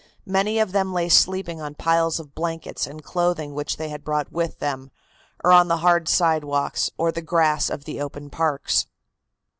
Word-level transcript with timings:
Many 0.25 0.57
of 0.57 0.71
them 0.71 0.91
lay 0.91 1.09
sleeping 1.09 1.61
on 1.61 1.75
piles 1.75 2.19
of 2.19 2.33
blankets 2.33 2.87
and 2.87 3.03
clothing 3.03 3.53
which 3.53 3.77
they 3.77 3.89
had 3.89 4.03
brought 4.03 4.31
with 4.31 4.57
them, 4.57 4.89
or 5.43 5.51
on 5.51 5.67
the 5.67 5.77
hard 5.85 6.09
sidewalks, 6.09 6.89
or 6.97 7.11
the 7.11 7.21
grass 7.21 7.69
of 7.69 7.83
the 7.85 8.01
open 8.01 8.31
parks. 8.31 8.87